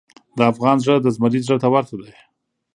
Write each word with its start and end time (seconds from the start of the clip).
د 0.37 0.39
افغان 0.51 0.77
زړه 0.83 0.95
د 1.01 1.07
زمري 1.15 1.39
زړه 1.45 1.57
ته 1.63 1.67
ورته 1.73 1.95
دی. 2.01 2.13